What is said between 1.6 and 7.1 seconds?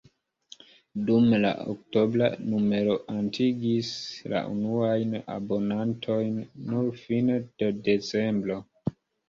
oktobra numero atingis la unuajn abonantojn nur